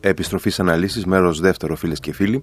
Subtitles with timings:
[0.00, 2.42] Επιστροφής αναλύσεις, μέρος δεύτερο φίλες και φίλοι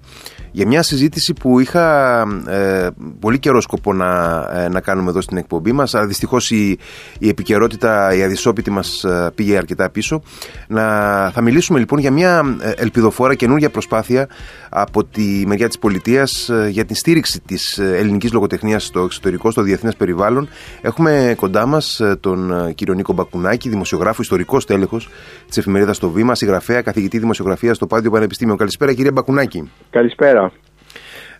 [0.52, 2.87] για μια συζήτηση που είχα ε,
[3.19, 6.78] πολύ καιρό σκοπό να, ε, να κάνουμε εδώ στην εκπομπή μας αλλά δυστυχώς η,
[7.20, 10.21] η επικαιρότητα, η αδυσόπιτη μας ε, πήγε αρκετά πίσω.
[10.68, 10.83] Να,
[11.31, 14.28] θα μιλήσουμε λοιπόν για μια ελπιδοφόρα καινούργια προσπάθεια
[14.70, 19.96] από τη μεριά της πολιτείας για την στήριξη της ελληνικής λογοτεχνίας στο εξωτερικό, στο διεθνές
[19.96, 20.48] περιβάλλον.
[20.82, 25.10] Έχουμε κοντά μας τον κύριο Νίκο Μπακουνάκη, δημοσιογράφο, ιστορικός τέλεχος
[25.48, 28.55] της εφημερίδας Το Βήμα, συγγραφέα, καθηγητή δημοσιογραφία στο Πάντιο Πανεπιστήμιο.
[28.55, 29.72] Καλησπέρα κύριε Μπακουνάκη.
[29.90, 30.52] Καλησπέρα.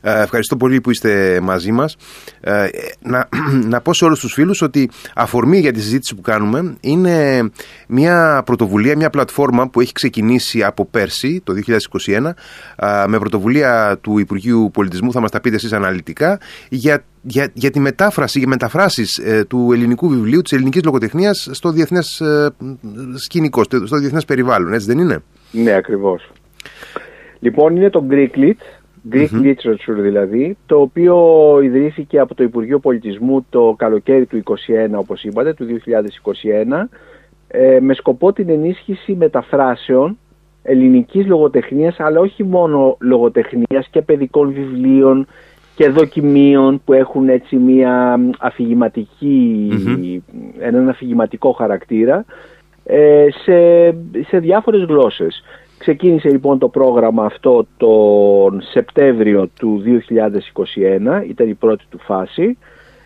[0.08, 1.96] Ε, ευχαριστώ πολύ που είστε μαζί μας.
[2.40, 2.68] Ε,
[3.02, 3.28] να,
[3.74, 7.50] να πω σε όλους τους φίλους ότι αφορμή για τη συζήτηση που κάνουμε είναι
[7.88, 12.34] μια πρωτοβουλία, μια πλατφόρμα που έχει ξεκινήσει από πέρσι, το 2021,
[12.76, 17.72] ε, με πρωτοβουλία του Υπουργείου Πολιτισμού, θα μας τα πείτε εσείς αναλυτικά, για, για, για
[17.72, 22.22] τη μετάφραση, για μεταφράσεις του ελληνικού βιβλίου, της ελληνικής λογοτεχνίας στο διεθνές
[23.16, 25.24] σκηνικό, στο διεθνές περιβάλλον, έτσι δεν είναι;
[25.64, 26.32] Ναι, ακριβώς.
[27.40, 28.80] Λοιπόν, είναι το Greeklit,
[29.12, 31.18] Greek Literature δηλαδή, το οποίο
[31.64, 36.90] ιδρύθηκε από το Υπουργείο Πολιτισμού το καλοκαίρι του 2021, όπως είπατε, του 2021,
[37.48, 40.18] ε, με σκοπό την ενίσχυση μεταφράσεων
[40.64, 45.28] ελληνικής λογοτεχνίας, αλλά όχι μόνο λογοτεχνίας και παιδικών βιβλίων
[45.76, 49.72] και δοκιμίων που έχουν έτσι μια αφηγηματική,
[50.60, 52.24] έναν αφηγηματικό χαρακτήρα, ε,
[53.44, 53.90] σε,
[54.28, 55.44] σε διάφορες γλώσσες.
[55.78, 59.84] Ξεκίνησε λοιπόν το πρόγραμμα αυτό τον Σεπτέμβριο του
[61.26, 62.58] 2021, ήταν η πρώτη του φάση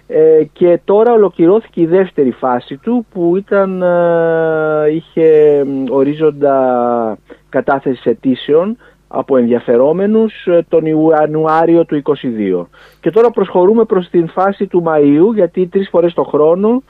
[0.08, 7.18] ε, και τώρα ολοκληρώθηκε η δεύτερη φάση του που ήταν, ε, είχε ορίζοντα
[7.50, 8.78] κατάθεσης αιτήσεων
[9.08, 12.68] από ενδιαφερόμενους τον Ιανουάριο του 2022.
[13.00, 16.84] Και τώρα προσχωρούμε προς την φάση του Μαΐου γιατί τρεις φορές το χρόνο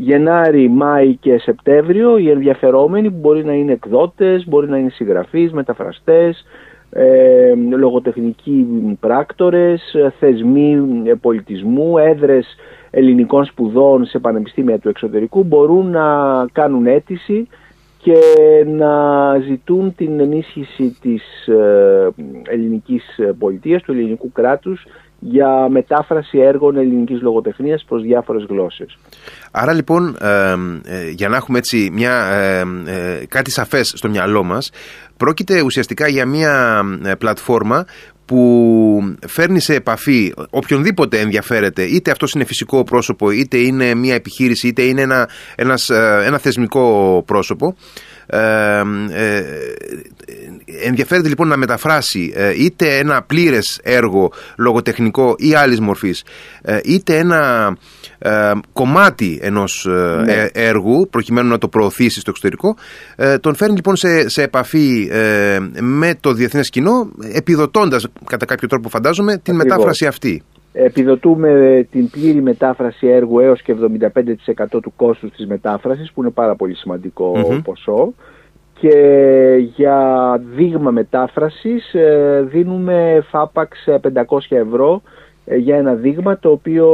[0.00, 5.52] Γενάρη, Μάη και Σεπτέμβριο οι ενδιαφερόμενοι που μπορεί να είναι εκδότες, μπορεί να είναι συγγραφείς,
[5.52, 6.44] μεταφραστές,
[6.90, 8.66] ε, λογοτεχνικοί
[9.00, 10.76] πράκτορες, θεσμοί
[11.20, 12.56] πολιτισμού, έδρες
[12.90, 16.06] ελληνικών σπουδών σε πανεπιστήμια του εξωτερικού μπορούν να
[16.52, 17.48] κάνουν αίτηση
[18.02, 18.20] και
[18.66, 22.08] να ζητούν την ενίσχυση της ε,
[22.48, 24.86] ελληνικής πολιτείας, του ελληνικού κράτους
[25.18, 28.98] για μετάφραση έργων ελληνικής λογοτεχνίας προς διάφορες γλώσσες.
[29.50, 32.12] Άρα λοιπόν ε, για να έχουμε έτσι μια,
[32.86, 34.70] ε, κάτι σαφές στο μυαλό μας
[35.16, 36.82] πρόκειται ουσιαστικά για μια
[37.18, 37.84] πλατφόρμα
[38.28, 44.68] που φέρνει σε επαφή οποιονδήποτε ενδιαφέρεται, είτε αυτός είναι φυσικό πρόσωπο, είτε είναι μια επιχείρηση,
[44.68, 45.90] είτε είναι ένα, ένας,
[46.24, 48.17] ένα θεσμικό πρόσωπο, ε, ε,
[50.84, 56.24] ενδιαφέρεται λοιπόν να μεταφράσει ε, είτε ένα πλήρες έργο λογοτεχνικό ή άλλης μορφής
[56.62, 57.72] ε, είτε ένα
[58.72, 59.86] κομμάτι ενός
[60.24, 60.46] ναι.
[60.52, 62.76] έργου προκειμένου να το προωθήσει στο εξωτερικό
[63.40, 65.10] τον φέρνει λοιπόν σε, σε επαφή
[65.80, 70.42] με το διεθνές κοινό επιδοτώντας κατά κάποιο τρόπο φαντάζομαι την μετάφραση αυτή.
[70.80, 73.76] Επιδοτούμε την πλήρη μετάφραση έργου έως και
[74.72, 76.76] 75% του κόστους της μετάφρασης που είναι πάρα πολύ
[77.64, 78.14] ποσό
[78.80, 85.02] και για δείγμα μετάφρασης ε, δίνουμε φάπαξ 500 ευρώ
[85.44, 86.86] ε, για ένα δείγμα το οποίο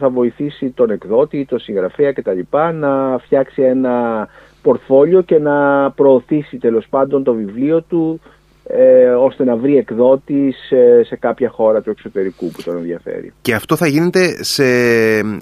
[0.00, 2.40] θα βοηθήσει τον εκδότη, τον συγγραφέα κτλ.
[2.74, 4.28] να φτιάξει ένα
[4.62, 8.20] πορτφόλιο και να προωθήσει τέλος πάντων το βιβλίο του
[8.70, 13.32] ε, ώστε να βρει εκδότης σε, σε, κάποια χώρα του εξωτερικού που τον ενδιαφέρει.
[13.42, 14.64] Και αυτό θα γίνεται σε,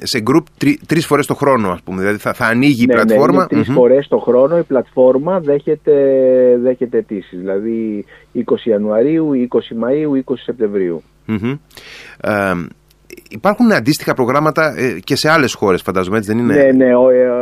[0.07, 2.95] σε group τρι, τρεις φορές το χρόνο ας πούμε, δηλαδή θα, θα ανοίγει η ναι,
[2.95, 3.41] ναι πλατφόρμα.
[3.41, 5.93] Ναι, τρεις φορές το χρόνο η πλατφόρμα δέχεται,
[6.63, 8.05] δέχεται αιτήσεις, δηλαδή
[8.35, 11.03] 20 Ιανουαρίου, 20 Μαΐου, 20 Σεπτεμβρίου.
[13.31, 16.95] Υπάρχουν αντίστοιχα προγράμματα ε, και σε άλλες χώρες φαντάζομαι έτσι δεν είναι; Ναι, ναι, ε,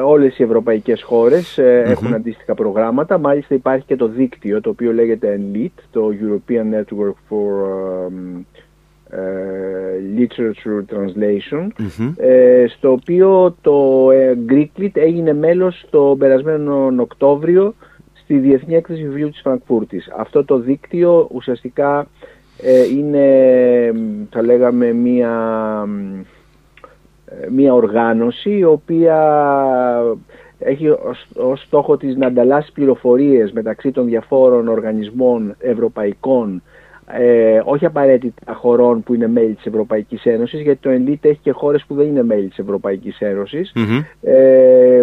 [0.04, 3.18] όλες οι ευρωπαϊκές χώρες ε, έχουν αντίστοιχα προγράμματα.
[3.18, 7.50] Μάλιστα υπάρχει και το δίκτυο το οποίο λέγεται ENLIT Το European Network for
[8.08, 8.42] um,
[10.18, 11.66] Literature Translation
[12.76, 14.08] Στο οποίο το
[14.48, 17.74] Greeklit έγινε μέλος το περασμένο Οκτώβριο
[18.24, 20.12] Στη Διεθνή Έκθεση Βιβλίου της Φραγκφούρτης.
[20.16, 22.33] Αυτό το δίκτυο ουσιαστικά ε,
[22.96, 23.92] είναι
[24.30, 25.32] θα λέγαμε μία,
[27.24, 29.18] ε, μία οργάνωση η οποία
[30.58, 36.62] έχει ως, στόχο της να ανταλλάσσει πληροφορίες μεταξύ των διαφόρων οργανισμών ευρωπαϊκών
[37.06, 41.50] ε, όχι απαραίτητα χωρών που είναι μέλη της Ευρωπαϊκής Ένωσης γιατί το ΕΝΛΙΤ έχει και
[41.50, 43.20] χώρες που δεν είναι μέλη της Ευρωπαϊκής
[44.22, 45.02] ε,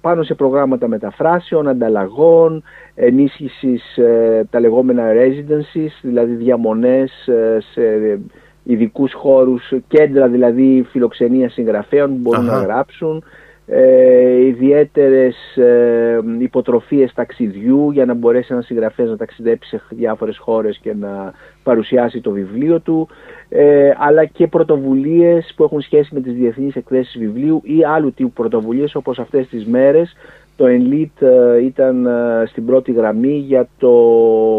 [0.00, 2.62] πάνω σε προγράμματα μεταφράσεων, ανταλλαγών,
[2.94, 8.18] ενίσχυσης ε, τα λεγόμενα residencies, δηλαδή διαμονές ε, σε
[8.62, 13.24] ειδικούς χώρους, κέντρα δηλαδή φιλοξενίας συγγραφέων που μπορούν να γράψουν,
[13.72, 20.78] ε, ιδιαίτερες ε, υποτροφίες ταξιδιού για να μπορέσει ένας συγγραφέας να ταξιδέψει σε διάφορες χώρες
[20.78, 21.32] και να
[21.62, 23.08] παρουσιάσει το βιβλίο του.
[23.48, 28.32] Ε, αλλά και πρωτοβουλίες που έχουν σχέση με τις διεθνείς εκθέσεις βιβλίου ή άλλου τύπου
[28.32, 30.16] πρωτοβουλίες όπως αυτές τις μέρες.
[30.56, 33.92] Το Elite ε, ήταν ε, στην πρώτη γραμμή για το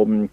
[0.09, 0.25] ε,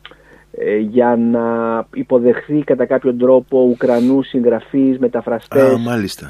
[0.80, 1.46] για να
[1.94, 5.78] υποδεχθεί κατά κάποιον τρόπο Ουκρανούς συγγραφείς, μεταφραστές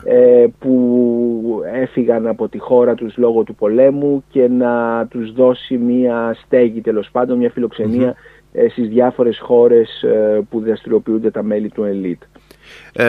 [0.05, 6.37] ε, που έφυγαν από τη χώρα τους λόγω του πολέμου και να τους δώσει μια
[6.44, 8.67] στέγη τέλος πάντων, μια φιλοξενία mm-hmm.
[8.70, 10.05] στις διάφορες χώρες
[10.50, 12.23] που δραστηριοποιούνται τα μέλη του ΕΛΙΤ.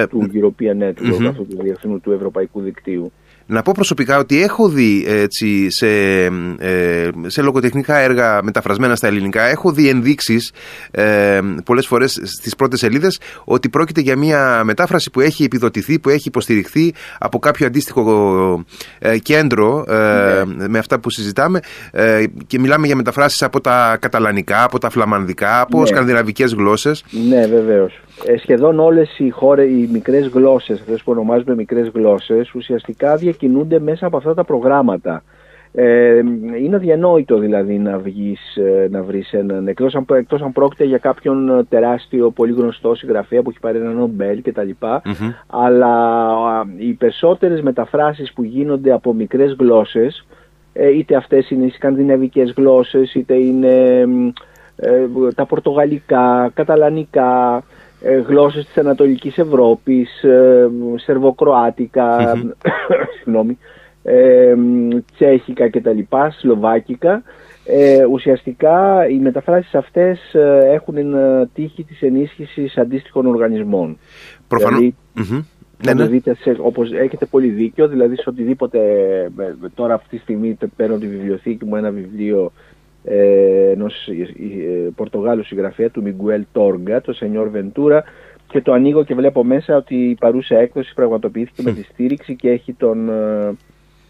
[0.10, 3.12] του European Network, αυτού του διεθνού του ευρωπαϊκού δικτύου.
[3.52, 5.88] Να πω προσωπικά ότι έχω δει έτσι, σε,
[6.58, 10.52] ε, σε λογοτεχνικά έργα μεταφρασμένα στα ελληνικά, έχω δει ενδείξεις
[10.92, 16.10] ε, πολλές φορές στις πρώτες σελίδες ότι πρόκειται για μια μετάφραση που έχει επιδοτηθεί, που
[16.10, 18.64] έχει υποστηριχθεί από κάποιο αντίστοιχο
[19.00, 20.68] ε, κέντρο ε, ναι.
[20.68, 21.60] με αυτά που συζητάμε
[21.92, 25.86] ε, και μιλάμε για μεταφράσεις από τα καταλανικά, από τα φλαμανδικά, από ναι.
[25.86, 27.04] σκανδιναβικές γλώσσες.
[27.30, 28.00] Ναι, βεβαίως.
[28.26, 33.80] Ε, σχεδόν όλες οι, χώρες, οι μικρές γλώσσες, αυτές που ονομάζουμε μικρές γλώσσες, ουσιαστικά κινούνται
[33.80, 35.24] μέσα από αυτά τα προγράμματα.
[35.72, 36.22] Ε,
[36.62, 40.98] είναι αδιανόητο δηλαδή να βγεις, ε, να βρεις έναν, εκτός αν, εκτός αν πρόκειται για
[40.98, 45.02] κάποιον τεράστιο, πολύ γνωστό συγγραφέα που έχει πάρει ένα Νομπέλ και τα λοιπα
[45.48, 50.26] αλλά οι περισσότερες μεταφράσεις που γίνονται από μικρές γλώσσες,
[50.74, 54.06] ε, είτε αυτές είναι οι σκανδιναβικές γλώσσες, είτε είναι
[54.76, 57.89] ε, τα πορτογαλικά, καταλανικά, ε,
[58.28, 62.36] γλώσσες της Ανατολικής Ευρώπης, ε, σερβοκροάτικα,
[63.18, 63.58] συγγνώμη,
[64.04, 64.56] ε,
[65.16, 66.00] τσέχικα κτλ,
[66.40, 67.24] σλοβάκικα.
[67.66, 70.20] Ε, ουσιαστικά οι μεταφράσεις αυτές
[70.74, 70.96] έχουν
[71.54, 73.98] τύχη της ενίσχυσης αντίστοιχων οργανισμών.
[74.48, 74.80] Προφανώς.
[74.80, 74.96] Δηλαδή,
[75.86, 76.08] ναι, ναι.
[76.08, 78.80] δείτε σε, όπως έχετε πολύ δίκιο, δηλαδή σε οτιδήποτε
[79.76, 82.52] τώρα αυτή τη στιγμή παίρνω τη βιβλιοθήκη μου ένα βιβλίο
[83.04, 88.04] ε, ενός ε, ε, Πορτογάλου συγγραφέα του Μιγκουέλ Τόργκα, το Σενιόρ Βεντούρα
[88.48, 92.50] και το ανοίγω και βλέπω μέσα ότι η παρούσα έκδοση πραγματοποιήθηκε με τη στήριξη και
[92.50, 93.10] έχει τον,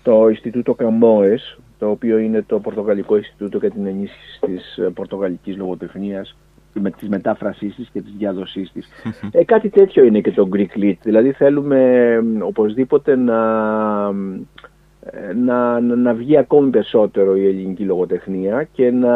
[0.03, 6.35] το Ινστιτούτο Καμπόες, το οποίο είναι το Πορτογαλικό Ινστιτούτο για την ενίσχυση της πορτογαλικής λογοτεχνίας
[6.73, 8.87] με της μετάφρασής της και της διάδοσής της.
[9.31, 10.95] ε, κάτι τέτοιο είναι και το Greek Lit.
[11.01, 13.39] Δηλαδή θέλουμε οπωσδήποτε να
[15.45, 19.09] να, να, βγει ακόμη περισσότερο η ελληνική λογοτεχνία και να,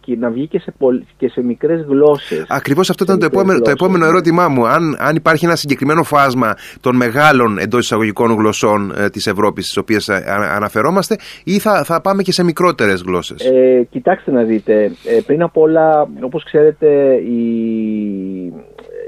[0.00, 0.74] και να βγει και σε,
[1.16, 2.44] και σε μικρές γλώσσες.
[2.48, 4.66] Ακριβώς αυτό ήταν το επόμενο, το επόμενο ερώτημά μου.
[4.66, 9.76] Αν, αν υπάρχει ένα συγκεκριμένο φάσμα των μεγάλων εντός εισαγωγικών γλωσσών ε, της Ευρώπης στις
[9.76, 10.08] οποίες
[10.54, 15.42] αναφερόμαστε ή θα, θα πάμε και σε μικρότερες γλώσσες; Ε, κοιτάξτε να δείτε, ε, πριν
[15.42, 17.42] απ' όλα όπως ξέρετε η,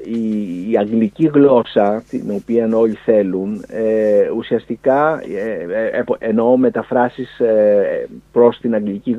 [0.04, 7.38] η, η αγγλική γλώσσα την οποία όλοι θέλουν ε, ουσιαστικά ε, ε, ε εννοώ μεταφράσεις
[7.40, 9.16] ε, προς την αγγλική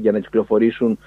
[0.00, 0.98] για να κυκλοφορήσουν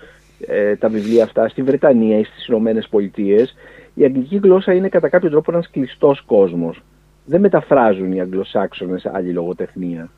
[0.80, 3.56] τα βιβλία αυτά στη Βρετανία ή στις Ηνωμένες Πολιτείες
[3.94, 6.82] η αγγλική γλώσσα είναι κατά κάποιο τρόπο ένας κλειστός κόσμος.
[7.26, 10.10] Δεν μεταφράζουν οι Αγγλοσάξονες άλλη λογοτεχνία.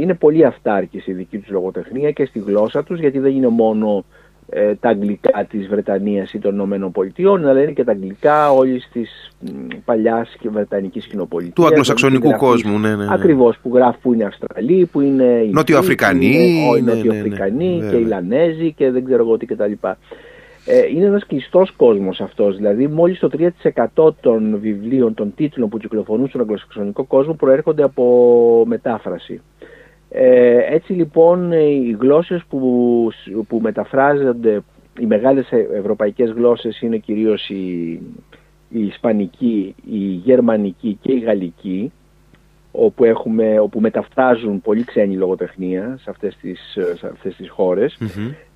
[0.00, 4.04] Είναι πολύ αυτάρκης η δική τους λογοτεχνία και στη γλώσσα τους γιατί δεν είναι μόνο
[4.50, 8.88] ε, τα αγγλικά της Βρετανίας ή των Ηνωμένων Πολιτειών, αλλά είναι και τα αγγλικά όλης
[8.92, 9.30] της
[9.84, 11.54] παλιάς και βρετανικής κοινοπολιτείας.
[11.54, 13.14] Του αγγλοσαξονικού κόσμου, ναι, ναι, ναι.
[13.14, 16.26] Ακριβώς, που γράφουν που είναι Αυστραλοί, που είναι οι Νοτιοαφρικανοί,
[16.76, 19.72] οι ναι, Νοτιοαφρικανοί και οι Λανέζοι και δεν ξέρω εγώ τι κτλ.
[20.64, 23.30] Ε, είναι ένας κλειστός κόσμος αυτός, δηλαδή μόλις το
[23.94, 29.40] 3% των βιβλίων, των τίτλων που κυκλοφορούν στον αγγλοσαξονικό κόσμο προέρχονται από μετάφραση.
[30.10, 33.10] Ε, έτσι λοιπόν οι γλώσσες που,
[33.48, 34.60] που μεταφράζονται,
[34.98, 37.90] οι μεγάλες ευρωπαϊκές γλώσσες είναι κυρίως η,
[38.68, 41.92] η Ισπανική, η Γερμανική και η Γαλλική
[42.72, 47.98] όπου, έχουμε, όπου μεταφράζουν πολύ ξένη λογοτεχνία σε αυτές τις, σε αυτές τις χωρες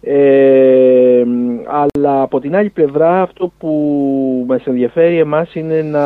[0.00, 1.24] ε,
[1.66, 6.04] αλλά από την άλλη πλευρά αυτό που μας ενδιαφέρει εμάς είναι να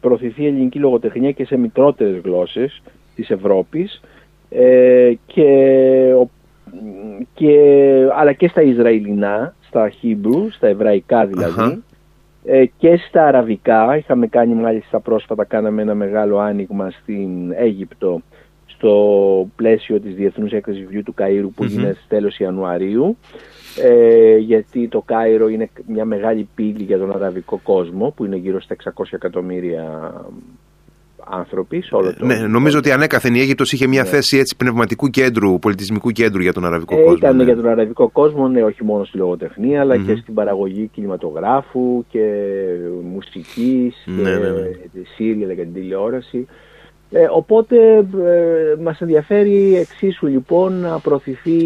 [0.00, 2.82] προωθηθεί η ελληνική λογοτεχνία και σε μικρότερες γλώσσες
[3.14, 4.00] της Ευρώπης
[4.50, 5.46] ε, και,
[7.34, 7.58] και,
[8.14, 11.82] αλλά και στα Ισραηλινά, στα Hebrew, στα Εβραϊκά δηλαδή,
[12.44, 13.96] ε, και στα Αραβικά.
[13.96, 18.22] Είχαμε κάνει μάλιστα πρόσφατα, κάναμε ένα μεγάλο άνοιγμα στην Αίγυπτο
[18.66, 21.68] στο πλαίσιο της Διεθνούς Έκθεσης Βιβλίου του Καΐρου που mm-hmm.
[21.68, 23.16] γίνεται στις τέλος Ιανουαρίου
[23.82, 28.60] ε, γιατί το Κάιρο είναι μια μεγάλη πύλη για τον αραβικό κόσμο που είναι γύρω
[28.60, 30.14] στα 600 εκατομμύρια
[31.30, 34.08] άνθρωποι σε όλο το Ναι, νομίζω ότι ανέκαθεν η Αίγυπτος είχε μια ναι.
[34.08, 37.16] θέση έτσι πνευματικού κέντρου, πολιτισμικού κέντρου για τον αραβικό ε, κόσμο.
[37.16, 37.44] Ήταν ναι.
[37.44, 42.24] για τον αραβικό κόσμο, ναι, όχι μόνο στη λογοτεχνία, αλλά και στην παραγωγή κινηματογράφου και
[43.12, 45.54] μουσικής ναι, και ναι, ναι.
[45.54, 46.46] και την τηλεόραση.
[47.10, 51.60] Ε, οπότε ε, μας ενδιαφέρει εξίσου λοιπόν να προωθηθεί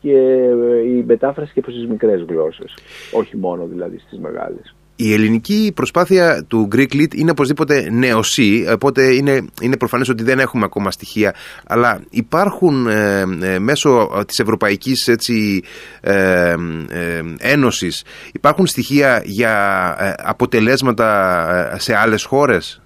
[0.00, 2.74] και ε, η μετάφραση και προς τις μικρές γλώσσες,
[3.12, 4.74] όχι μόνο δηλαδή στις μεγάλες.
[5.04, 10.38] Η ελληνική προσπάθεια του Greek Lead είναι οπωσδήποτε νεοσύ, οπότε είναι, είναι προφανές ότι δεν
[10.38, 11.34] έχουμε ακόμα στοιχεία,
[11.66, 15.62] αλλά υπάρχουν ε, ε, μέσω της Ευρωπαϊκής έτσι,
[16.00, 16.54] ε,
[17.38, 22.81] Ένωσης, υπάρχουν στοιχεία για αποτελέσματα σε άλλες χώρες;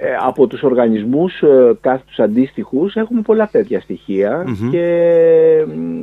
[0.00, 3.82] Ε, από τους οργανισμούς ε, κάθε τους αντίστοιχους έχουμε πολλά τέτοια
[4.70, 4.86] και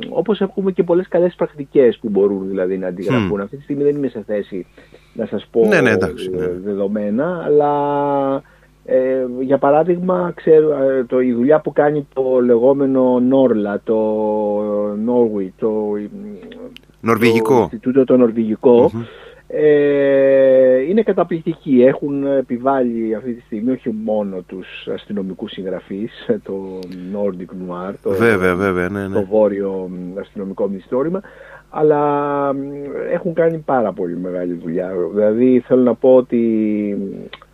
[0.08, 3.40] όπως έχουμε και πολλές καλές πρακτικές που μπορούν δηλαδή να αντιγραφούν.
[3.40, 4.66] Αυτή τη στιγμή δεν είμαι σε θέση
[5.12, 6.46] να σας πω ναι, ναι, ε, ναι.
[6.64, 8.42] δεδομένα, αλλά
[9.40, 10.68] για παράδειγμα ξέρω,
[11.06, 13.94] το, η δουλειά που κάνει το λεγόμενο Νόρλα, το
[15.04, 15.72] Νόρουι, το,
[17.00, 17.54] Νορβηγικό.
[17.54, 18.90] το Ινστιτούτο το νορβηγικο
[19.48, 21.82] ε, είναι καταπληκτικοί.
[21.86, 26.78] Έχουν επιβάλει αυτή τη στιγμή όχι μόνο τους αστυνομικούς συγγραφείς, το
[27.14, 29.14] Nordic Noir, το, βέβαια, βέβαια, ναι, ναι.
[29.14, 31.20] το βόρειο αστυνομικό μυθιστόρημα,
[31.70, 32.52] αλλά
[33.12, 34.92] έχουν κάνει πάρα πολύ μεγάλη δουλειά.
[35.12, 36.42] Δηλαδή θέλω να πω ότι
[37.22, 37.45] ε,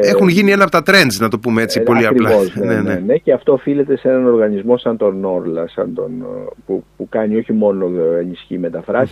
[0.00, 2.66] Έχουν γίνει ένα από τα trends, να το πούμε έτσι, ε, πολύ ακριβώς, απλά.
[2.66, 6.26] Ναι, ναι, ναι, ναι, και αυτό οφείλεται σε έναν οργανισμό σαν τον Νόρλα, σαν τον,
[6.66, 8.60] που, που κάνει όχι μόνο ενισχύει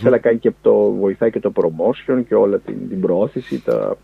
[0.05, 3.97] αλλά κάνει και το, βοηθάει και το promotion και όλα την, την προώθηση, τα,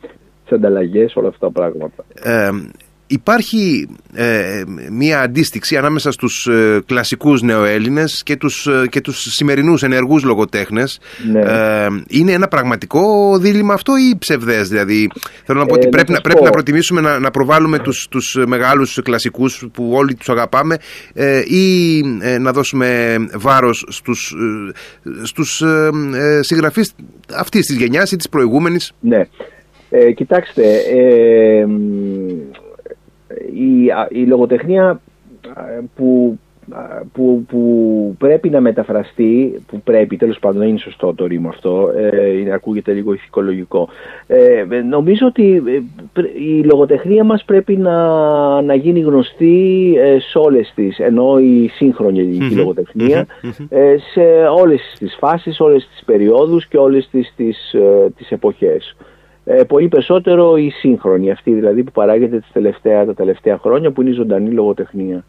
[0.43, 2.03] τις ανταλλαγές, όλα αυτά τα πράγματα.
[2.23, 2.50] Ε,
[3.11, 9.83] υπάρχει ε, μία αντίστοιξη ανάμεσα στους ε, κλασικούς νεοέλληνες και τους, ε, και τους σημερινούς
[9.83, 10.99] ενεργούς λογοτέχνες.
[11.31, 11.39] Ναι.
[11.39, 15.09] Ε, είναι ένα πραγματικό δίλημα αυτό ή ψευδές δηλαδή.
[15.45, 18.99] Θέλω να πω ότι πρέπει, να, πρέπει να προτιμήσουμε να, να προβάλλουμε τους, τους μεγάλους
[19.03, 20.77] κλασικούς που όλοι τους αγαπάμε
[21.47, 22.01] ή
[22.39, 24.35] να δώσουμε βάρος στους,
[25.23, 25.63] στους
[26.39, 26.93] συγγραφείς
[27.35, 29.27] αυτής της γενιάς ή της προηγούμενης; Ναι.
[29.93, 30.63] Ε, κοιτάξτε,
[30.93, 31.65] ε,
[33.53, 35.01] η, η λογοτεχνία
[35.95, 36.39] που,
[37.13, 41.91] που, που πρέπει να μεταφραστεί, που πρέπει, τέλος πάντων δεν είναι σωστό το ρήμα αυτό,
[41.95, 43.89] ε, είναι, ακούγεται λίγο ηθικολογικό.
[44.27, 50.71] Ε, νομίζω ότι ε, η λογοτεχνία μας πρέπει να, να γίνει γνωστή ε, σε όλες
[50.75, 53.25] τις, ενώ η σύγχρονη λογοτεχνία,
[54.13, 54.21] σε
[54.59, 57.75] όλες τις φάσεις, όλες τις περιόδους και όλες τις, τις,
[58.17, 58.95] τις εποχές
[59.45, 64.01] ε, πολύ περισσότερο η σύγχρονη αυτή δηλαδή που παράγεται τις τελευταία, τα τελευταία χρόνια που
[64.01, 65.25] είναι η ζωντανή λογοτεχνία.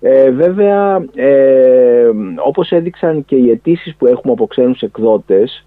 [0.00, 2.10] Ε, βέβαια, ε,
[2.46, 5.64] όπως έδειξαν και οι αιτήσεις που έχουμε από ξένους εκδότες,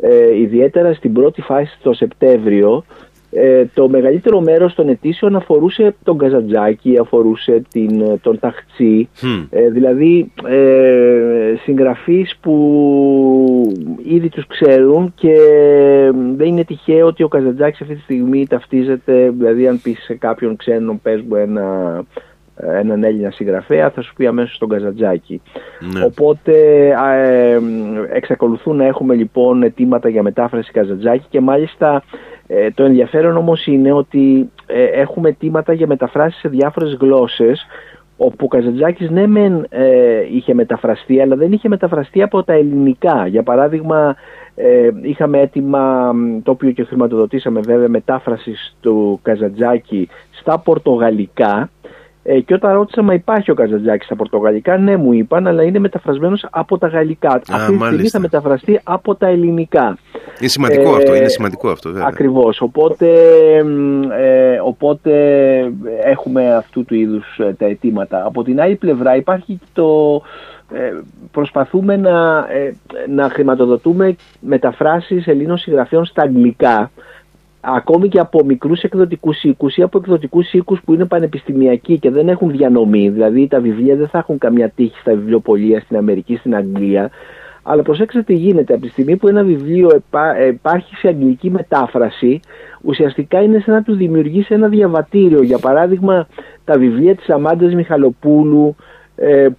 [0.00, 2.84] ε, ιδιαίτερα στην πρώτη φάση το Σεπτέμβριο,
[3.30, 9.08] ε, το μεγαλύτερο μέρος των αιτήσεων αφορούσε τον Καζαντζάκη, αφορούσε την, ε, τον Ταχτσί,
[9.50, 11.25] ε, δηλαδή ε,
[11.62, 12.54] συγγραφείς που
[14.04, 15.36] ήδη τους ξέρουν και
[16.36, 20.56] δεν είναι τυχαίο ότι ο Καζαντζάκης αυτή τη στιγμή ταυτίζεται, δηλαδή αν πεις σε κάποιον
[20.56, 22.02] ξένο πες μου ένα,
[22.56, 25.42] έναν Έλληνα συγγραφέα θα σου πει αμέσως τον Καζαντζάκη.
[25.92, 26.04] Ναι.
[26.04, 27.60] Οπότε ε,
[28.12, 32.02] εξακολουθούν να έχουμε λοιπόν αιτήματα για μετάφραση Καζαντζάκη και μάλιστα
[32.46, 37.66] ε, το ενδιαφέρον όμως είναι ότι ε, έχουμε αιτήματα για μεταφράσεις σε διάφορες γλώσσες
[38.16, 43.26] όπου ο Καζαντζάκης ναι μεν ε, είχε μεταφραστεί αλλά δεν είχε μεταφραστεί από τα ελληνικά.
[43.26, 44.16] Για παράδειγμα
[44.54, 51.70] ε, είχαμε έτοιμα το οποίο και χρηματοδοτήσαμε βέβαια μετάφρασης του Καζαντζάκη στα πορτογαλικά
[52.28, 55.78] ε, και όταν ρώτησα, μα υπάρχει ο Καζαντζάκης στα Πορτογαλικά, ναι, μου είπαν, αλλά είναι
[55.78, 57.30] μεταφρασμένος από τα γαλλικά.
[57.30, 59.98] Α, Αυτή τη στιγμή θα μεταφραστεί από τα ελληνικά.
[60.40, 62.06] Είναι σημαντικό αυτό, είναι σημαντικό αυτό, βέβαια.
[62.06, 62.60] Ακριβώς.
[62.60, 63.06] Οπότε,
[64.20, 65.12] ε, οπότε
[66.04, 68.24] έχουμε αυτού του είδους ε, τα αιτήματα.
[68.26, 70.20] Από την άλλη πλευρά υπάρχει το.
[70.72, 70.92] Ε,
[71.30, 72.74] προσπαθούμε να, ε,
[73.08, 76.90] να χρηματοδοτούμε μεταφράσεις Ελλήνων συγγραφέων στα αγγλικά
[77.60, 82.28] ακόμη και από μικρούς εκδοτικούς οίκους ή από εκδοτικούς οίκους που είναι πανεπιστημιακοί και δεν
[82.28, 86.54] έχουν διανομή, δηλαδή τα βιβλία δεν θα έχουν καμιά τύχη στα βιβλιοπολία στην Αμερική, στην
[86.54, 87.10] Αγγλία,
[87.62, 90.02] αλλά προσέξτε τι γίνεται, από τη στιγμή που ένα βιβλίο
[90.48, 92.40] υπάρχει σε αγγλική μετάφραση,
[92.82, 95.42] ουσιαστικά είναι σαν να του δημιουργήσει ένα διαβατήριο.
[95.42, 96.26] Για παράδειγμα,
[96.64, 98.82] τα βιβλία της Αμάντας Μιχαλοπούλου, ε,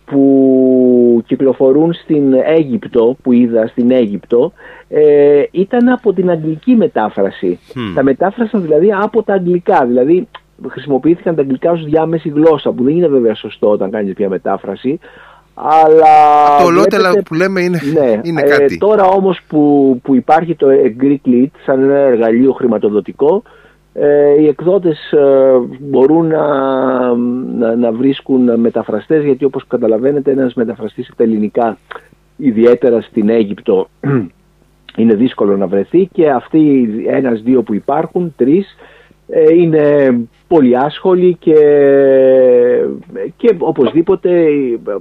[0.06, 4.52] που κυκλοφορούν στην Αίγυπτο, που είδα στην Αίγυπτο,
[4.90, 7.60] ε, ήταν από την αγγλική μετάφραση.
[7.96, 10.28] Τα μετάφρασαν δηλαδή από τα αγγλικά, δηλαδή
[10.68, 15.00] χρησιμοποιήθηκαν τα αγγλικά ως διάμεση γλώσσα, που δεν είναι βέβαια σωστό όταν κάνεις μια μετάφραση,
[15.54, 16.58] αλλά...
[16.60, 18.78] Το ολότελα που λέμε είναι, ναι, είναι ε, κάτι.
[18.78, 20.68] τώρα όμως που, που υπάρχει το
[21.02, 23.44] Greek Lit σαν ένα εργαλείο χρηματοδοτικό,
[24.00, 26.46] ε, οι εκδότες ε, μπορούν να,
[27.58, 31.78] να, να, βρίσκουν μεταφραστές γιατί όπως καταλαβαίνετε ένας μεταφραστής από τα ελληνικά
[32.38, 33.88] ιδιαίτερα στην Αίγυπτο
[34.98, 38.76] είναι δύσκολο να βρεθεί και αυτοί ένας-δύο που υπάρχουν, τρεις
[39.28, 41.56] ε, είναι πολύ άσχολοι και,
[43.38, 44.48] και οπωσδήποτε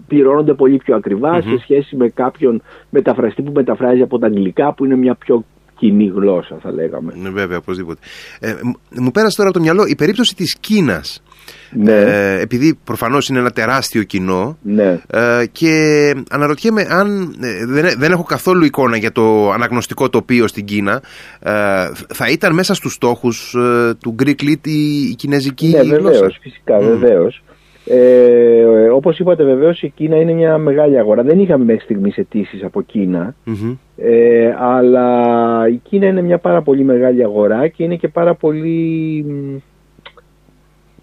[0.06, 4.84] πληρώνονται πολύ πιο ακριβα σε σχέση με κάποιον μεταφραστή που μεταφράζει από τα αγγλικά που
[4.84, 5.44] είναι μια πιο
[5.78, 7.12] κοινή γλώσσα θα λέγαμε.
[7.16, 8.00] Ναι, βέβαια, οπωσδήποτε.
[8.40, 8.54] Ε,
[8.90, 11.22] μου πέρασε τώρα από το μυαλό η περίπτωση της Κίνας.
[11.70, 11.92] Ναι.
[11.92, 15.00] Ε, επειδή προφανώς είναι ένα τεράστιο κοινό ναι.
[15.06, 20.64] ε, και αναρωτιέμαι αν ε, δεν, δεν έχω καθόλου εικόνα για το αναγνωστικό τοπίο στην
[20.64, 21.02] Κίνα
[21.40, 21.52] ε,
[22.08, 26.38] θα ήταν μέσα στους στόχους ε, του Greek Lit η, η κινέζικη ναι, γλώσσα; Βεβαίως,
[26.42, 26.82] φυσικά, mm.
[26.82, 27.42] βεβαίως.
[27.88, 31.22] Ε, όπως είπατε βεβαίως η Κίνα είναι μια μεγάλη αγορά.
[31.22, 32.84] Δεν είχαμε μέχρι στιγμής αιτήσεις από
[33.96, 39.24] Ε, αλλά η Κίνα είναι μια πάρα πολύ μεγάλη αγορά και είναι και πάρα πολύ,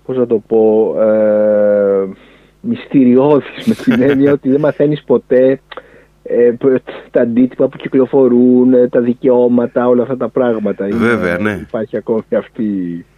[0.06, 2.08] πώς να το πω, ε,
[2.62, 5.60] μυστηριώδης με την έννοια ότι δεν μαθαίνεις ποτέ
[6.24, 6.54] ε,
[7.12, 10.88] τα αντίτυπα που κυκλοφορούν, τα δικαιώματα, όλα αυτά τα πράγματα.
[10.92, 11.60] Βέβαια, ναι.
[11.68, 12.64] Υπάρχει ακόμη αυτή
[13.00, 13.13] ε,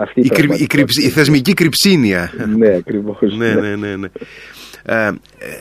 [0.00, 0.66] αυτή η, η,
[1.02, 2.32] η, θεσμική κρυψίνια.
[2.56, 3.18] ναι, ακριβώς.
[3.38, 4.08] ναι, ναι, ναι, ναι.
[4.82, 5.10] Ε,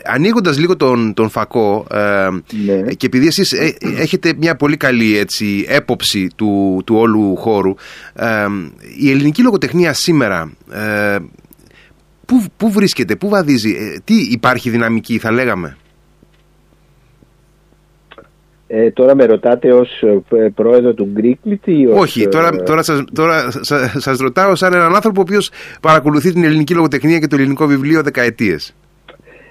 [0.05, 2.27] ανοίγοντας λίγο τον, τον φακό ε,
[2.65, 2.93] ναι.
[2.93, 7.73] και επειδή εσείς ε, έχετε μια πολύ καλή έτσι, έποψη του, του όλου χώρου
[8.13, 8.45] ε,
[8.97, 11.17] η ελληνική λογοτεχνία σήμερα ε,
[12.25, 15.77] πού, πού βρίσκεται, πού βαδίζει, τι υπάρχει δυναμική θα λέγαμε;
[18.71, 21.99] Ε, τώρα με ρωτάτε ως ε, πρόεδρο του Γκρίκλιτ ή ως...
[21.99, 23.51] Όχι, τώρα, ε, τώρα, σας, τώρα
[23.97, 28.01] σας, ρωτάω σαν έναν άνθρωπο ο οποίος παρακολουθεί την ελληνική λογοτεχνία και το ελληνικό βιβλίο
[28.03, 28.75] δεκαετίες.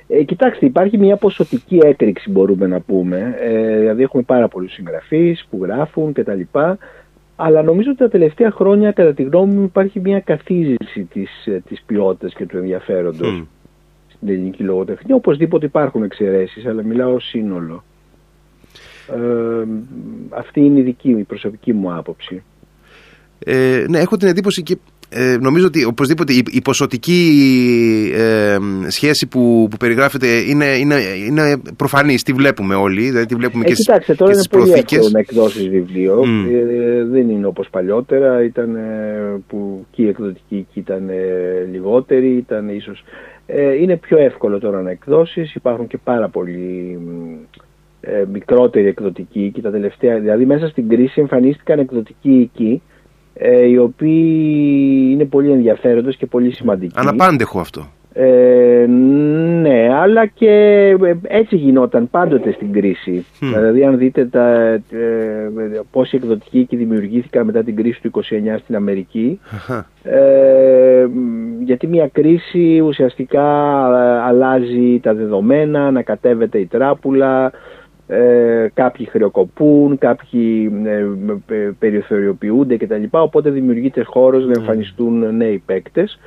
[0.08, 3.36] Ε, κοιτάξτε, υπάρχει μια ποσοτική έκρηξη μπορούμε να πούμε.
[3.40, 6.40] Ε, δηλαδή έχουμε πάρα πολλούς συγγραφείς που γράφουν κτλ.
[7.36, 11.82] Αλλά νομίζω ότι τα τελευταία χρόνια κατά τη γνώμη μου υπάρχει μια καθίζηση της, της
[11.86, 13.44] ποιότητας και του ενδιαφέροντος
[14.08, 15.14] στην ελληνική λογοτεχνία.
[15.14, 17.84] Οπωσδήποτε υπάρχουν εξαιρέσεις, αλλά μιλάω ως σύνολο.
[19.08, 19.64] Ε,
[20.30, 22.42] αυτή είναι η δική μου, η προσωπική μου άποψη.
[23.38, 24.78] Ε, ναι, έχω την εντύπωση και
[25.10, 27.32] ε, νομίζω ότι οπωσδήποτε η, η ποσοτική
[28.14, 28.56] ε,
[28.88, 30.94] σχέση που, που περιγράφεται είναι, είναι,
[31.26, 35.08] είναι προφανής, τη βλέπουμε όλοι, δηλαδή τη βλέπουμε ε, και, κοιτάξτε, τώρα είναι πολύ εύκολο
[35.12, 38.78] να εκδώσεις βιβλίο, ε, δεν είναι όπως παλιότερα, ήταν
[39.46, 41.10] που και η εκδοτική εκεί ήταν
[41.70, 43.04] λιγότερη, ήταν ίσως...
[43.80, 46.98] είναι πιο εύκολο τώρα να εκδώσεις, υπάρχουν και πάρα πολλοί
[48.08, 52.82] ε, μικρότερη εκδοτική και τα τελευταία, δηλαδή μέσα στην κρίση εμφανίστηκαν εκδοτικοί εκεί
[53.34, 56.94] ε, οι οποίοι είναι πολύ ενδιαφέροντες και πολύ σημαντικοί.
[56.96, 57.86] Αναπάντεχο αυτό.
[58.20, 58.86] Ε,
[59.60, 60.50] ναι, αλλά και
[61.02, 63.26] ε, έτσι γινόταν πάντοτε στην κρίση.
[63.40, 64.80] Δηλαδή αν δείτε τα, ε,
[65.90, 68.20] πόσοι εκδοτικοί εκεί δημιουργήθηκαν μετά την κρίση του 29
[68.62, 69.40] στην Αμερική
[70.02, 71.06] ε,
[71.64, 73.44] γιατί μια κρίση ουσιαστικά
[74.26, 77.52] αλλάζει τα δεδομένα, ανακατεύεται η τράπουλα,
[78.08, 80.72] ε, κάποιοι χρεοκοπούν, κάποιοι
[81.46, 83.02] ε, περιοθεωριοποιούνται κτλ.
[83.10, 86.18] Οπότε δημιουργείται χώρος να εμφανιστούν νέοι παίκτες.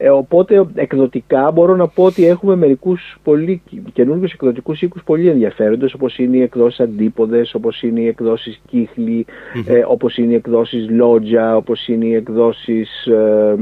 [0.00, 3.62] Ε, οπότε εκδοτικά μπορώ να πω ότι έχουμε μερικούς πολύ
[3.92, 9.26] καινούργιους εκδοτικούς οίκους πολύ ενδιαφέροντες όπως είναι οι εκδόσεις Αντίποδες, όπως είναι οι εκδόσεις Κύχλη,
[9.66, 13.56] ε, όπως είναι οι εκδόσεις Λότζα, όπως είναι οι εκδόσεις ε,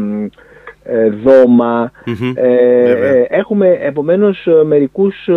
[0.89, 1.91] ε, δωμα
[2.35, 5.29] ε, έχουμε επομένως μερικούς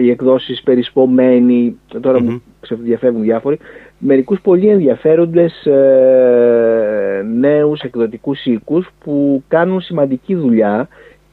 [0.00, 2.22] οι εκδόσεις περισπομένοι, τώρα mm-hmm.
[2.22, 3.58] μου ξεδιαφεύγουν διάφοροι,
[3.98, 10.88] μερικούς πολύ ενδιαφέροντες ε, νέους εκδοτικούς οίκους που κάνουν σημαντική δουλειά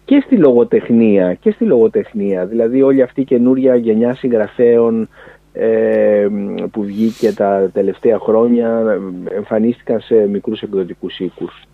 [0.05, 2.45] και στη λογοτεχνία και στη λογοτεχνία.
[2.45, 5.09] Δηλαδή όλη αυτή η καινούρια γενιά συγγραφέων
[5.53, 6.27] ε,
[6.71, 8.99] που βγήκε τα τελευταία χρόνια
[9.35, 11.67] εμφανίστηκαν σε μικρούς εκδοτικούς οίκους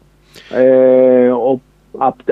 [0.53, 1.61] ε, ο,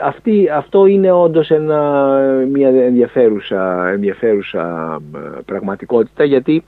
[0.01, 2.11] αυτή, αυτό είναι όντως ένα,
[2.51, 6.63] μια ενδιαφέρουσα, ενδιαφέρουσα ε, πραγματικότητα γιατί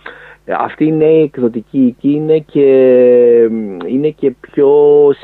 [0.59, 2.69] αυτή η νέη εκδοτική οίκη είναι και,
[3.87, 4.71] είναι και πιο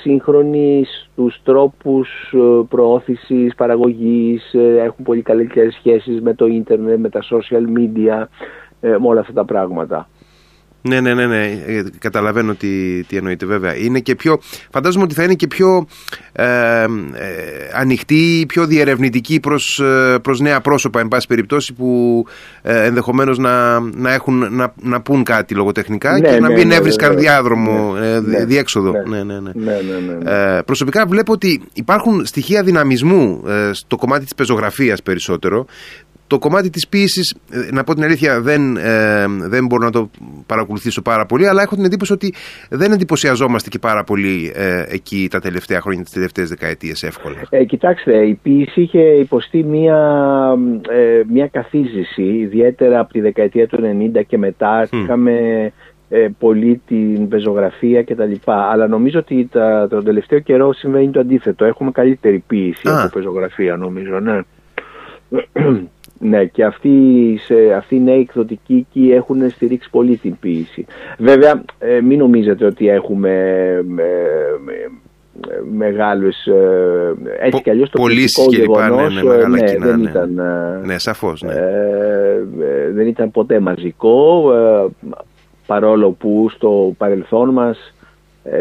[0.01, 7.09] σύγχρονη στους τρόπους ε, προώθησης, παραγωγής, ε, έχουν πολύ καλύτερες σχέσεις με το ίντερνετ, με
[7.09, 8.23] τα social media,
[8.81, 10.07] με όλα αυτά τα πράγματα.
[10.81, 11.45] Ναι, ναι, ναι, ναι.
[11.65, 13.75] Ε, καταλαβαίνω τι, τι εννοείται βέβαια.
[13.75, 14.39] Είναι και πιο,
[14.71, 15.87] φαντάζομαι ότι θα είναι και πιο
[16.31, 16.87] ε, ε,
[17.73, 22.25] ανοιχτή, πιο διερευνητική προς, ε, προς νέα πρόσωπα, εν πάση περιπτώσει, που
[22.61, 26.67] ε, ενδεχομένως να, να, έχουν, να, να πούν κάτι λογοτεχνικά ναι, και ναι, να μην
[26.67, 28.91] ναι, έβρισκαν ναι, διάδρομο, ναι, ναι, διέξοδο.
[28.91, 29.51] Ναι, ναι, ναι.
[29.53, 29.79] ναι,
[30.23, 35.65] ναι ε, προσωπικά βλέπω ότι υπάρχουν στοιχεία δυναμισμού στο κομμάτι της πεζογραφίας περισσότερο
[36.29, 40.09] το κομμάτι της ποίησης, ε, να πω την αλήθεια, δεν, ε, δεν μπορώ να το
[40.45, 42.33] παρακολουθήσω πάρα πολύ, αλλά έχω την εντύπωση ότι
[42.69, 47.35] δεν εντυπωσιαζόμαστε και πάρα πολύ ε, εκεί τα τελευταία χρόνια, τις τελευταίες δεκαετίες εύκολα.
[47.49, 49.99] Ε, κοιτάξτε, η ποίηση είχε υποστεί μια,
[50.89, 53.79] ε, μια καθίζηση, ιδιαίτερα από τη δεκαετία του
[54.15, 54.83] 90 και μετά.
[54.83, 54.97] Mm.
[55.03, 55.33] Είχαμε
[56.09, 58.33] ε, πολύ την πεζογραφία κτλ.
[58.45, 61.65] Αλλά νομίζω ότι τα, τον τελευταίο καιρό συμβαίνει το αντίθετο.
[61.65, 64.39] Έχουμε καλύτερη ποίηση από πεζογραφία νομίζω, ναι.
[66.19, 66.89] Ναι, και αυτοί,
[67.45, 70.85] σε, αυτοί οι νέοι εκδοτικοί εκεί έχουν στηρίξει πολύ την ποίηση.
[71.17, 73.29] Βέβαια, ε, μην νομίζετε ότι έχουμε
[73.95, 80.41] ε, μεγάλους ε, έτσι κι αλλιώς το πολιτικό γεγονός ναι, ναι, ναι, ναι, δεν ήταν
[80.85, 81.53] ναι, σαφώς, ναι.
[82.93, 84.51] δεν ήταν ποτέ μαζικό
[85.65, 87.93] παρόλο που στο παρελθόν μας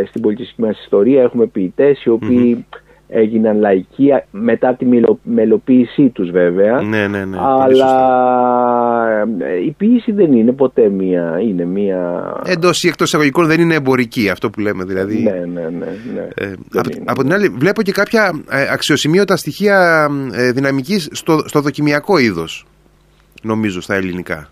[0.08, 2.66] στην πολιτιστική μας ιστορία έχουμε ποιητές οι οποιοι
[3.08, 4.86] έγιναν λαϊκοί μετά τη
[5.22, 6.80] μελοποίησή τους βέβαια.
[6.80, 7.36] Ναι, ναι, ναι.
[7.40, 7.92] Αλλά
[9.38, 11.40] ε, η ποίηση δεν είναι ποτέ μία.
[11.40, 12.32] Είναι μία...
[12.44, 15.22] Εντός ή εκτός εισαγωγικών δεν είναι εμπορική αυτό που λέμε δηλαδή.
[15.22, 15.86] Ναι, ναι, ναι.
[16.14, 16.28] ναι.
[16.34, 21.60] Ε, από, από, την άλλη βλέπω και κάποια ε, αξιοσημείωτα στοιχεία ε, δυναμικής στο, στο
[21.60, 22.66] δοκιμιακό είδος
[23.42, 24.48] νομίζω στα ελληνικά.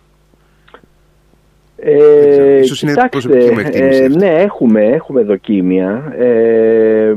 [1.76, 3.38] Ε, Ίσως είναι κοιτάξτε,
[3.72, 6.14] ε, ναι, έχουμε, έχουμε δοκίμια.
[6.18, 7.14] Ε,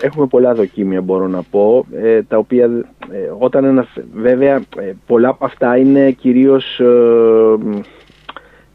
[0.00, 2.64] Έχουμε πολλά δοκίμια μπορώ να πω, ε, τα οποία
[3.12, 6.80] ε, όταν βέβαια ε, πολλά από αυτά είναι κυρίως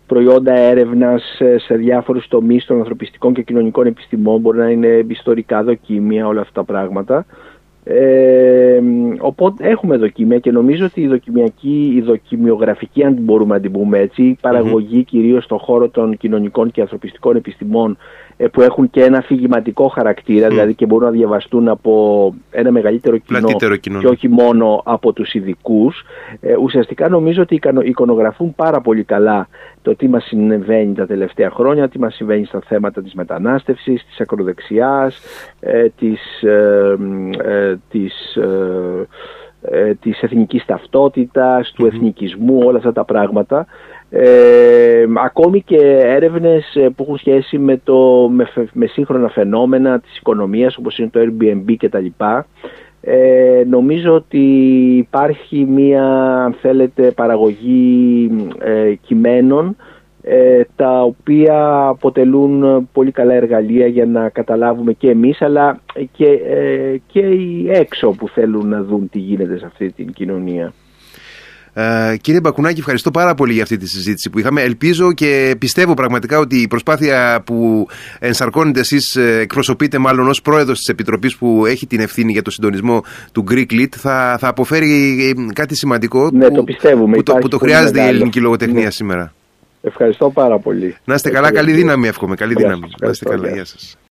[0.07, 6.27] προϊόντα έρευνας σε διάφορους τομείς των ανθρωπιστικών και κοινωνικών επιστημών, μπορεί να είναι ιστορικά δοκίμια,
[6.27, 7.25] όλα αυτά τα πράγματα.
[7.84, 8.79] Ε,
[9.19, 13.99] οπότε έχουμε δοκίμια και νομίζω ότι η δοκιμιακή, η δοκιμιογραφική αν μπορούμε να την πούμε
[13.99, 17.97] έτσι, η παραγωγή κυρίως στον χώρο των κοινωνικών και ανθρωπιστικών επιστημών
[18.31, 23.17] ε, που έχουν και ένα αφηγηματικό χαρακτήρα, δηλαδή και μπορούν να διαβαστούν από ένα μεγαλύτερο
[23.17, 23.99] κοινό, κοινό.
[23.99, 26.04] και όχι μόνο από τους ειδικούς.
[26.39, 29.47] Ε, ουσιαστικά νομίζω ότι εικονογραφούν πάρα πολύ καλά
[29.82, 34.19] το τι μας συμβαίνει τα τελευταία χρόνια, τι μας συμβαίνει στα θέματα της μετανάστευσης, της
[34.19, 35.19] ακροδεξιάς,
[35.60, 36.97] ε, της, ε,
[37.43, 38.38] ε της,
[39.62, 43.65] ε, της εθνικής ταυτότητας, του εθνικισμού, όλα αυτά τα πράγματα.
[44.13, 50.17] Ε, ακόμη και έρευνες ε, που έχουν σχέση με, το, με, με σύγχρονα φαινόμενα της
[50.17, 52.06] οικονομίας όπως είναι το Airbnb κτλ.
[53.02, 54.45] Ε, νομίζω ότι
[54.97, 56.04] υπάρχει μία
[56.43, 59.76] αν θέλετε παραγωγή ε, κειμένων
[60.21, 65.80] ε, τα οποία αποτελούν πολύ καλά εργαλεία για να καταλάβουμε και εμείς αλλά
[66.12, 70.74] και, ε, και οι έξω που θέλουν να δουν τι γίνεται σε αυτή την κοινωνία.
[71.73, 74.62] Ε, κύριε Μπακουνάκη, ευχαριστώ πάρα πολύ για αυτή τη συζήτηση που είχαμε.
[74.62, 77.88] Ελπίζω και πιστεύω πραγματικά ότι η προσπάθεια που
[78.19, 82.51] ενσαρκώνετε εσείς, ε, εκπροσωπείτε μάλλον ως πρόεδρος της Επιτροπής που έχει την ευθύνη για το
[82.51, 85.17] συντονισμό του Greek Lit, θα, θα αποφέρει
[85.49, 87.15] ε, κάτι σημαντικό ναι, που, το πιστεύουμε.
[87.15, 88.91] που, το, που το χρειάζεται η ελληνική λογοτεχνία ναι.
[88.91, 89.34] σήμερα.
[89.84, 90.95] Ευχαριστώ πάρα πολύ.
[91.03, 92.36] Να είστε καλά, καλή δύναμη εύχομαι.
[92.36, 92.89] Καλή δύναμη.
[92.99, 93.97] Να είστε καλά, γεια σας.